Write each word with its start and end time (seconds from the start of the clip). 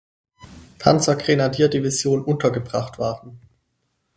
Panzergrenadierdivision 0.79 2.25
untergebracht 2.25 2.97
waren. 2.97 3.39